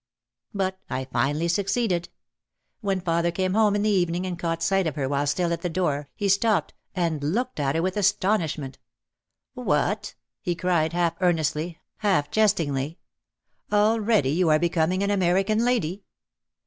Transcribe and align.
But 0.51 0.79
I 0.89 1.05
finally 1.05 1.47
succeeded. 1.47 2.09
When 2.79 3.01
father 3.01 3.29
came 3.29 3.53
home 3.53 3.75
in 3.75 3.83
the 3.83 3.91
evening 3.91 4.25
and 4.25 4.39
caught 4.39 4.63
sight 4.63 4.87
of 4.87 4.95
her 4.95 5.07
while 5.07 5.27
still 5.27 5.53
at 5.53 5.61
the 5.61 5.69
door, 5.69 6.09
he 6.15 6.27
stopped 6.27 6.73
and 6.95 7.23
looked 7.23 7.59
at 7.59 7.75
her 7.75 7.83
with 7.83 7.95
astonishment. 7.97 8.79
"What!" 9.53 10.15
he 10.41 10.55
cried, 10.55 10.93
half 10.93 11.21
ear 11.21 11.33
nestly, 11.33 11.77
half 11.97 12.31
jestingly, 12.31 12.97
"Already 13.71 14.31
you 14.31 14.49
are 14.49 14.57
becoming 14.57 15.03
an 15.03 15.11
American 15.11 15.63
lady!" 15.63 16.03